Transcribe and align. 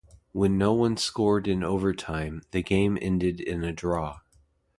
When 0.31 0.57
no 0.57 0.73
one 0.73 0.97
scored 0.97 1.47
in 1.47 1.63
overtime, 1.63 2.41
the 2.49 2.63
game 2.63 2.97
ended 2.99 3.39
in 3.39 3.63
a 3.63 3.71
draw. 3.71 4.21